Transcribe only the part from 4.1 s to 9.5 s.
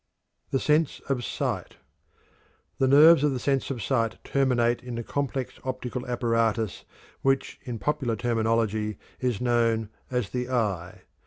terminate in the complex optical apparatus which in popular terminology is